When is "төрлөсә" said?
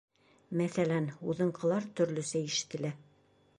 2.01-2.43